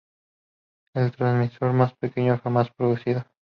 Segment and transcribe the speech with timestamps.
[0.95, 3.23] Es el transistor más pequeño jamás producido.